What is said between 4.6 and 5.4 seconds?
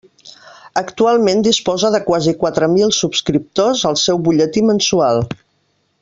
mensual.